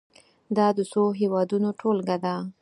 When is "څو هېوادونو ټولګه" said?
0.91-2.17